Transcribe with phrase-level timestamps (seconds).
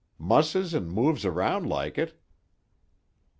[0.17, 2.19] "Musses and moves around like it."